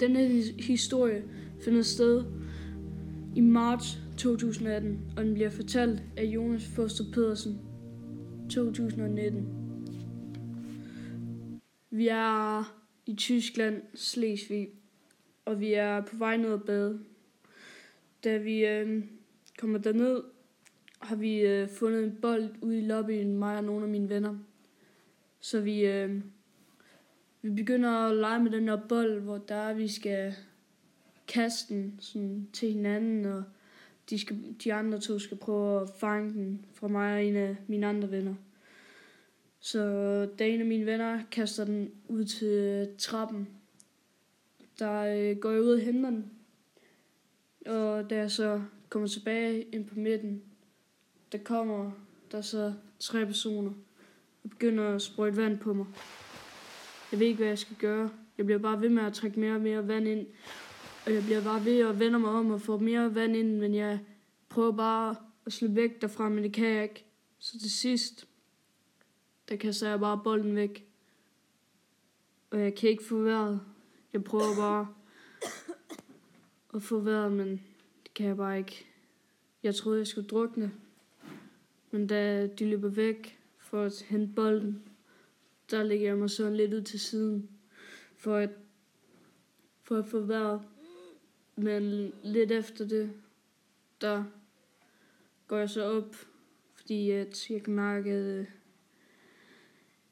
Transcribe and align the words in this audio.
Denne 0.00 0.28
historie 0.58 1.24
finder 1.60 1.82
sted 1.82 2.24
i 3.36 3.40
marts 3.40 3.98
2018, 4.18 5.00
og 5.16 5.24
den 5.24 5.34
bliver 5.34 5.50
fortalt 5.50 6.02
af 6.16 6.24
Jonas 6.24 6.66
Foster 6.66 7.04
Pedersen 7.12 7.58
2019. 8.50 9.48
Vi 11.90 12.08
er 12.08 12.76
i 13.06 13.14
Tyskland, 13.14 13.82
Slesvig, 13.94 14.68
og 15.44 15.60
vi 15.60 15.72
er 15.72 16.00
på 16.00 16.16
vej 16.16 16.36
ned 16.36 16.52
ad 16.52 16.58
bade. 16.58 17.00
Da 18.24 18.36
vi 18.36 18.66
øh, 18.66 19.04
kommer 19.58 19.78
derned, 19.78 20.22
har 21.00 21.16
vi 21.16 21.40
øh, 21.40 21.68
fundet 21.68 22.04
en 22.04 22.18
bold 22.22 22.48
ude 22.62 22.78
i 22.78 22.86
lobbyen, 22.86 23.38
mig 23.38 23.56
og 23.56 23.64
nogle 23.64 23.84
af 23.84 23.90
mine 23.90 24.08
venner. 24.08 24.38
Så 25.40 25.60
vi, 25.60 25.86
øh, 25.86 26.20
vi 27.42 27.50
begynder 27.50 27.90
at 27.90 28.16
lege 28.16 28.42
med 28.42 28.50
den 28.50 28.68
der 28.68 28.76
bold, 28.88 29.20
hvor 29.20 29.38
der 29.38 29.54
er, 29.54 29.74
vi 29.74 29.88
skal 29.88 30.34
kaste 31.28 31.74
den 31.74 31.98
sådan, 32.00 32.48
til 32.52 32.72
hinanden, 32.72 33.26
og 33.26 33.44
de, 34.10 34.18
skal, 34.18 34.54
de 34.64 34.74
andre 34.74 35.00
to 35.00 35.18
skal 35.18 35.36
prøve 35.36 35.82
at 35.82 35.90
fange 36.00 36.32
den 36.32 36.64
fra 36.74 36.88
mig 36.88 37.14
og 37.14 37.24
en 37.24 37.36
af 37.36 37.56
mine 37.66 37.86
andre 37.86 38.10
venner. 38.10 38.34
Så 39.60 39.80
da 40.38 40.48
en 40.48 40.60
af 40.60 40.66
mine 40.66 40.86
venner 40.86 41.20
kaster 41.30 41.64
den 41.64 41.90
ud 42.08 42.24
til 42.24 42.88
trappen, 42.98 43.48
der 44.78 45.00
øh, 45.00 45.36
går 45.36 45.50
jeg 45.50 45.62
ud 45.62 45.72
og 45.72 45.80
henter 45.80 46.10
den. 46.10 46.30
Og 47.66 48.10
da 48.10 48.16
jeg 48.16 48.30
så 48.30 48.62
kommer 48.88 49.08
tilbage 49.08 49.62
ind 49.62 49.84
på 49.86 49.98
midten, 49.98 50.42
der 51.32 51.38
kommer 51.38 51.90
der 52.32 52.40
så 52.40 52.74
tre 52.98 53.26
personer 53.26 53.72
og 54.44 54.50
begynder 54.50 54.94
at 54.94 55.02
sprøjte 55.02 55.36
vand 55.36 55.58
på 55.58 55.72
mig. 55.72 55.86
Jeg 57.12 57.20
ved 57.20 57.26
ikke, 57.26 57.36
hvad 57.36 57.48
jeg 57.48 57.58
skal 57.58 57.76
gøre. 57.76 58.10
Jeg 58.38 58.46
bliver 58.46 58.58
bare 58.58 58.80
ved 58.80 58.88
med 58.88 59.02
at 59.02 59.12
trække 59.14 59.40
mere 59.40 59.54
og 59.54 59.60
mere 59.60 59.88
vand 59.88 60.08
ind. 60.08 60.26
Og 61.06 61.14
jeg 61.14 61.22
bliver 61.22 61.44
bare 61.44 61.64
ved 61.64 61.80
at 61.80 61.98
vende 62.00 62.18
mig 62.18 62.30
om 62.30 62.50
og 62.50 62.60
få 62.60 62.78
mere 62.78 63.14
vand 63.14 63.36
ind, 63.36 63.58
men 63.58 63.74
jeg 63.74 64.00
prøver 64.48 64.72
bare 64.72 65.16
at 65.46 65.52
slippe 65.52 65.76
væk 65.76 66.02
derfra, 66.02 66.28
men 66.28 66.44
det 66.44 66.52
kan 66.52 66.68
jeg 66.68 66.82
ikke. 66.82 67.04
Så 67.38 67.58
til 67.58 67.70
sidst, 67.70 68.28
der 69.48 69.56
kaster 69.56 69.88
jeg 69.88 70.00
bare 70.00 70.20
bolden 70.24 70.56
væk. 70.56 70.88
Og 72.50 72.60
jeg 72.60 72.74
kan 72.74 72.90
ikke 72.90 73.04
få 73.04 73.16
vejret. 73.16 73.60
Jeg 74.12 74.24
prøver 74.24 74.56
bare 74.56 74.88
at 76.74 76.82
få 76.82 76.98
vejret, 77.00 77.32
men 77.32 77.48
det 78.02 78.14
kan 78.14 78.26
jeg 78.26 78.36
bare 78.36 78.58
ikke. 78.58 78.86
Jeg 79.62 79.74
troede, 79.74 79.98
jeg 79.98 80.06
skulle 80.06 80.28
drukne. 80.28 80.72
Men 81.90 82.06
da 82.06 82.46
de 82.46 82.64
løber 82.64 82.88
væk 82.88 83.38
for 83.58 83.82
at 83.82 84.04
hente 84.08 84.34
bolden, 84.34 84.82
der 85.70 85.82
lægger 85.82 86.06
jeg 86.06 86.18
mig 86.18 86.30
sådan 86.30 86.56
lidt 86.56 86.74
ud 86.74 86.82
til 86.82 87.00
siden 87.00 87.50
for 88.16 88.36
at, 88.36 88.50
for 89.82 89.96
at 89.96 90.06
få 90.06 90.20
vejret. 90.20 90.62
Men 91.56 92.12
lidt 92.22 92.52
efter 92.52 92.88
det, 92.88 93.12
der 94.00 94.24
går 95.46 95.58
jeg 95.58 95.70
så 95.70 95.84
op, 95.84 96.14
fordi 96.74 97.10
at 97.10 97.50
jeg 97.50 97.62
kan 97.62 97.74
mærke, 97.74 98.10
at 98.10 98.38
øh, 98.38 98.46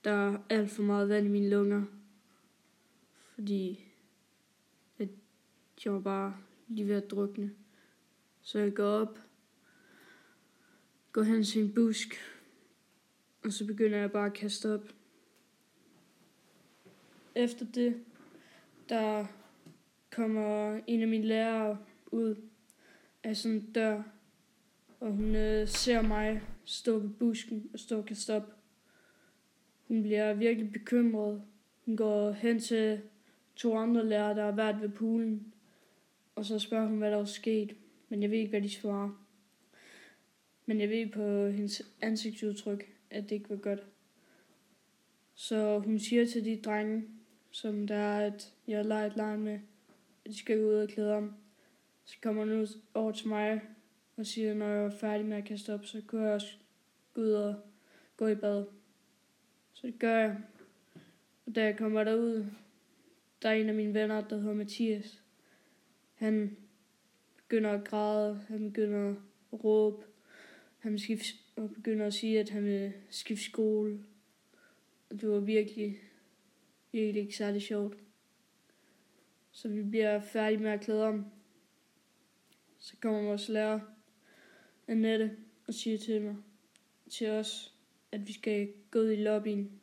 der 0.04 0.10
er 0.10 0.38
alt 0.48 0.70
for 0.70 0.82
meget 0.82 1.08
vand 1.08 1.26
i 1.26 1.30
mine 1.30 1.50
lunger. 1.50 1.84
Fordi 3.34 3.84
at 4.98 5.08
jeg 5.84 5.92
var 5.92 6.00
bare 6.00 6.36
lige 6.68 6.88
ved 6.88 6.94
at 6.94 7.10
drukne. 7.10 7.50
Så 8.42 8.58
jeg 8.58 8.74
går 8.74 8.90
op, 8.90 9.18
går 11.12 11.22
hen 11.22 11.44
til 11.44 11.62
en 11.62 11.74
busk, 11.74 12.14
og 13.44 13.52
så 13.52 13.66
begynder 13.66 13.98
jeg 13.98 14.12
bare 14.12 14.26
at 14.26 14.34
kaste 14.34 14.74
op. 14.74 14.92
Efter 17.36 17.66
det, 17.74 17.96
der 18.88 19.26
kommer 20.10 20.80
en 20.86 21.02
af 21.02 21.08
mine 21.08 21.24
lærere 21.24 21.78
ud 22.06 22.36
af 23.22 23.36
sådan 23.36 23.56
en 23.56 23.72
dør, 23.72 24.02
og 25.00 25.12
hun 25.12 25.34
øh, 25.34 25.68
ser 25.68 26.02
mig 26.02 26.42
stå 26.64 27.00
på 27.00 27.08
busken 27.08 27.70
og 27.72 27.78
stå 27.78 27.98
og 27.98 28.06
kaste 28.06 28.34
op. 28.34 28.56
Hun 29.88 30.02
bliver 30.02 30.34
virkelig 30.34 30.72
bekymret. 30.72 31.42
Hun 31.84 31.96
går 31.96 32.32
hen 32.32 32.60
til 32.60 33.00
to 33.56 33.76
andre 33.76 34.06
lærere, 34.06 34.36
der 34.36 34.44
har 34.44 34.52
været 34.52 34.80
ved 34.80 34.88
poolen, 34.88 35.52
og 36.34 36.44
så 36.44 36.58
spørger 36.58 36.86
hun, 36.86 36.98
hvad 36.98 37.10
der 37.10 37.18
er 37.18 37.24
sket, 37.24 37.76
men 38.08 38.22
jeg 38.22 38.30
ved 38.30 38.38
ikke, 38.38 38.50
hvad 38.50 38.62
de 38.62 38.70
svarer. 38.70 39.26
Men 40.66 40.80
jeg 40.80 40.88
ved 40.88 41.06
på 41.10 41.48
hendes 41.48 41.82
ansigtsudtryk, 42.00 42.92
at 43.10 43.22
det 43.22 43.32
ikke 43.32 43.50
var 43.50 43.56
godt. 43.56 43.86
Så 45.34 45.78
hun 45.78 45.98
siger 45.98 46.26
til 46.26 46.44
de 46.44 46.60
drenge, 46.64 47.04
som 47.56 47.86
der 47.86 47.94
er, 47.94 48.26
at 48.26 48.52
jeg 48.68 48.76
har 48.76 48.84
leget 48.84 49.16
lejen 49.16 49.42
med, 49.42 49.58
at 50.24 50.30
de 50.30 50.38
skal 50.38 50.58
gå 50.58 50.68
ud 50.68 50.74
og 50.74 50.88
klæde 50.88 51.14
om. 51.14 51.34
Så 52.04 52.16
kommer 52.22 52.44
han 52.44 52.54
ud 52.54 52.80
over 52.94 53.12
til 53.12 53.28
mig 53.28 53.60
og 54.16 54.26
siger, 54.26 54.54
når 54.54 54.66
jeg 54.66 54.84
er 54.84 54.90
færdig 54.90 55.26
med 55.26 55.36
at 55.36 55.44
kaste 55.44 55.74
op, 55.74 55.84
så 55.84 56.02
kunne 56.06 56.22
jeg 56.22 56.32
også 56.32 56.56
gå 57.14 57.20
ud 57.20 57.32
og 57.32 57.54
gå 58.16 58.26
i 58.26 58.34
bad. 58.34 58.64
Så 59.72 59.86
det 59.86 59.98
gør 59.98 60.18
jeg. 60.18 60.36
Og 61.46 61.54
da 61.54 61.64
jeg 61.64 61.76
kommer 61.76 62.04
derud, 62.04 62.46
der 63.42 63.48
er 63.48 63.54
en 63.54 63.68
af 63.68 63.74
mine 63.74 63.94
venner, 63.94 64.28
der 64.28 64.38
hedder 64.38 64.54
Mathias. 64.54 65.22
Han 66.14 66.56
begynder 67.36 67.70
at 67.70 67.84
græde, 67.84 68.40
han 68.48 68.72
begynder 68.72 69.10
at 69.52 69.64
råbe, 69.64 70.04
han 70.78 70.98
skifte, 70.98 71.34
og 71.56 71.70
begynder 71.70 72.06
at 72.06 72.14
sige, 72.14 72.40
at 72.40 72.50
han 72.50 72.64
vil 72.64 72.92
skifte 73.10 73.44
skole. 73.44 73.98
Og 75.10 75.20
det 75.20 75.28
var 75.28 75.40
virkelig, 75.40 75.98
egentlig 76.92 77.22
ikke 77.22 77.36
særlig 77.36 77.62
sjovt. 77.62 77.98
Så 79.50 79.68
vi 79.68 79.82
bliver 79.82 80.20
færdige 80.20 80.62
med 80.62 80.70
at 80.70 80.80
klæde 80.80 81.04
om. 81.04 81.26
Så 82.78 82.96
kommer 83.00 83.22
vores 83.22 83.48
lærer, 83.48 83.80
Annette, 84.88 85.36
og 85.66 85.74
siger 85.74 85.98
til 85.98 86.22
mig, 86.22 86.36
til 87.10 87.30
os, 87.30 87.74
at 88.12 88.28
vi 88.28 88.32
skal 88.32 88.72
gå 88.90 88.98
ud 88.98 89.10
i 89.10 89.16
lobbyen. 89.16 89.80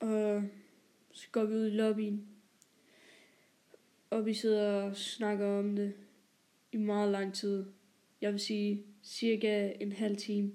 Og 0.00 0.42
så 1.12 1.28
går 1.32 1.44
vi 1.44 1.54
ud 1.54 1.66
i 1.66 1.70
lobbyen. 1.70 2.28
Og 4.10 4.26
vi 4.26 4.34
sidder 4.34 4.82
og 4.82 4.96
snakker 4.96 5.46
om 5.58 5.76
det 5.76 5.94
i 6.72 6.76
meget 6.76 7.12
lang 7.12 7.34
tid. 7.34 7.66
Jeg 8.20 8.32
vil 8.32 8.40
sige 8.40 8.84
cirka 9.02 9.72
en 9.80 9.92
halv 9.92 10.16
time. 10.16 10.52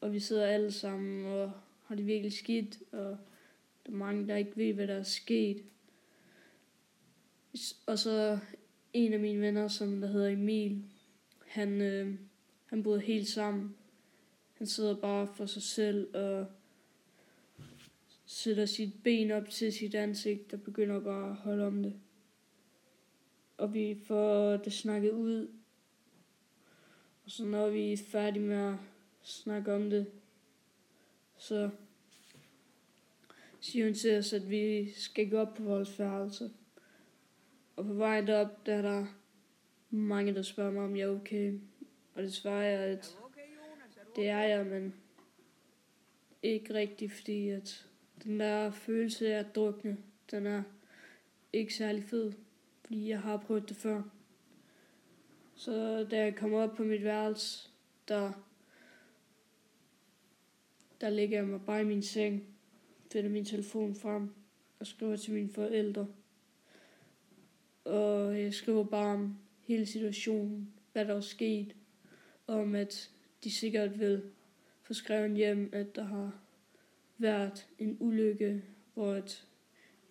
Og 0.00 0.12
vi 0.12 0.20
sidder 0.20 0.46
alle 0.46 0.72
sammen 0.72 1.26
og 1.26 1.52
har 1.86 1.94
det 1.94 2.06
virkelig 2.06 2.32
skidt. 2.32 2.82
Og 2.92 3.18
der 3.86 3.92
er 3.92 3.96
mange, 3.96 4.28
der 4.28 4.36
ikke 4.36 4.56
ved, 4.56 4.74
hvad 4.74 4.86
der 4.86 4.94
er 4.94 5.02
sket. 5.02 5.64
Og 7.86 7.98
så 7.98 8.38
en 8.92 9.12
af 9.12 9.20
mine 9.20 9.40
venner, 9.40 9.68
som 9.68 10.00
der 10.00 10.08
hedder 10.08 10.28
Emil, 10.28 10.84
han, 11.46 11.80
øh, 11.80 12.14
han 12.66 12.82
boede 12.82 13.00
helt 13.00 13.28
sammen. 13.28 13.76
Han 14.54 14.66
sidder 14.66 14.96
bare 14.96 15.26
for 15.26 15.46
sig 15.46 15.62
selv 15.62 16.16
og 16.16 16.46
sætter 18.26 18.66
sit 18.66 19.02
ben 19.02 19.30
op 19.30 19.48
til 19.48 19.72
sit 19.72 19.94
ansigt 19.94 20.52
og 20.52 20.62
begynder 20.62 21.00
bare 21.00 21.30
at 21.30 21.36
holde 21.36 21.66
om 21.66 21.82
det. 21.82 21.94
Og 23.56 23.74
vi 23.74 24.00
får 24.06 24.56
det 24.56 24.72
snakket 24.72 25.10
ud. 25.10 25.48
Og 27.24 27.30
så 27.30 27.44
når 27.44 27.70
vi 27.70 27.92
er 27.92 27.96
færdige 27.96 28.42
med 28.42 28.56
at 28.56 28.74
snakke 29.22 29.74
om 29.74 29.90
det, 29.90 30.06
så 31.36 31.70
siger 33.64 33.84
hun 33.84 33.94
til 33.94 34.18
os, 34.18 34.32
at 34.32 34.50
vi 34.50 34.92
skal 34.92 35.30
gå 35.30 35.38
op 35.38 35.54
på 35.54 35.62
vores 35.62 35.98
værelse. 35.98 36.50
Og 37.76 37.84
på 37.84 37.92
vej 37.92 38.20
derop, 38.20 38.66
der 38.66 38.74
er 38.74 38.82
der 38.82 39.06
mange, 39.90 40.34
der 40.34 40.42
spørger 40.42 40.70
mig, 40.70 40.82
om 40.82 40.96
jeg 40.96 41.04
er 41.04 41.20
okay. 41.20 41.58
Og 42.14 42.22
det 42.22 42.34
svarer 42.34 42.62
jeg, 42.62 42.80
at 42.80 43.18
det 44.16 44.28
er 44.28 44.40
jeg, 44.40 44.66
men 44.66 44.94
ikke 46.42 46.74
rigtigt, 46.74 47.12
fordi 47.12 47.48
at 47.48 47.86
den 48.24 48.40
der 48.40 48.70
følelse 48.70 49.34
af 49.34 49.38
at 49.38 49.54
drukne, 49.54 49.96
den 50.30 50.46
er 50.46 50.62
ikke 51.52 51.74
særlig 51.74 52.04
fed, 52.04 52.32
fordi 52.84 53.08
jeg 53.08 53.20
har 53.20 53.36
prøvet 53.36 53.68
det 53.68 53.76
før. 53.76 54.02
Så 55.54 56.04
da 56.10 56.18
jeg 56.18 56.36
kommer 56.36 56.62
op 56.62 56.76
på 56.76 56.82
mit 56.82 57.04
værelse, 57.04 57.70
der, 58.08 58.32
der 61.00 61.10
ligger 61.10 61.38
jeg 61.38 61.46
mig 61.46 61.60
bare 61.66 61.80
i 61.80 61.84
min 61.84 62.02
seng, 62.02 62.53
finder 63.14 63.30
min 63.30 63.44
telefon 63.44 63.94
frem 63.94 64.30
og 64.78 64.86
skriver 64.86 65.16
til 65.16 65.34
mine 65.34 65.48
forældre. 65.48 66.06
Og 67.84 68.40
jeg 68.40 68.54
skriver 68.54 68.84
bare 68.84 69.14
om 69.14 69.36
hele 69.60 69.86
situationen, 69.86 70.72
hvad 70.92 71.04
der 71.04 71.14
er 71.14 71.20
sket, 71.20 71.76
om 72.46 72.74
at 72.74 73.10
de 73.44 73.50
sikkert 73.50 74.00
vil 74.00 74.22
få 74.82 74.94
skrevet 74.94 75.36
hjem, 75.36 75.70
at 75.72 75.96
der 75.96 76.04
har 76.04 76.40
været 77.18 77.68
en 77.78 77.96
ulykke, 78.00 78.62
hvor 78.94 79.12
at 79.12 79.46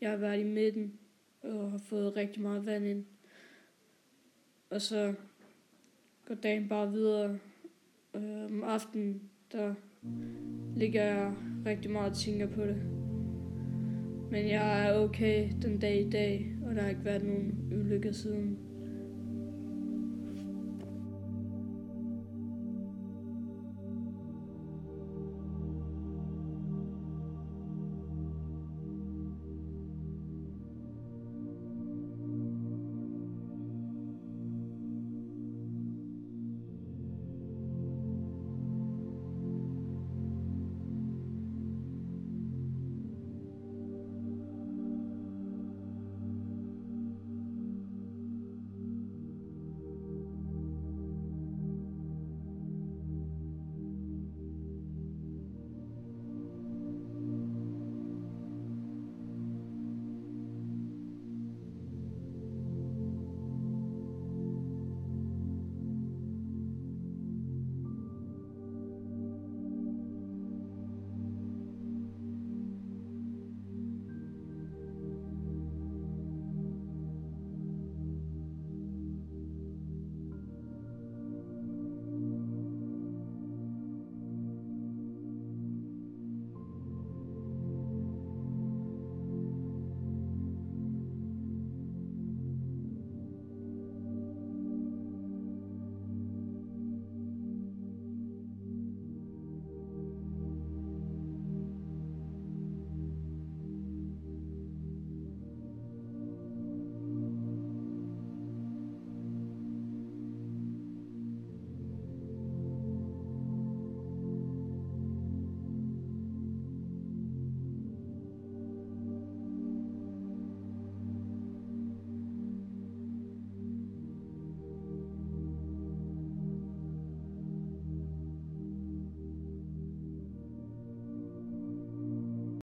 jeg 0.01 0.09
har 0.09 0.17
været 0.17 0.39
i 0.39 0.44
midten 0.44 1.00
og 1.41 1.71
har 1.71 1.77
fået 1.77 2.15
rigtig 2.15 2.41
meget 2.41 2.65
vand 2.65 2.85
ind. 2.85 3.05
Og 4.69 4.81
så 4.81 5.13
går 6.25 6.35
dagen 6.35 6.67
bare 6.69 6.91
videre. 6.91 7.39
Øh, 8.13 8.45
om 8.45 8.63
aftenen, 8.63 9.29
der 9.51 9.75
ligger 10.75 11.03
jeg 11.03 11.33
rigtig 11.65 11.91
meget 11.91 12.11
og 12.11 12.17
tænker 12.17 12.47
på 12.47 12.61
det. 12.61 12.81
Men 14.31 14.50
jeg 14.50 14.88
er 14.88 15.00
okay 15.00 15.50
den 15.61 15.79
dag 15.79 16.01
i 16.01 16.09
dag, 16.09 16.55
og 16.65 16.75
der 16.75 16.81
har 16.81 16.89
ikke 16.89 17.05
været 17.05 17.23
nogen 17.23 17.53
ulykker 17.71 18.11
siden. 18.11 18.57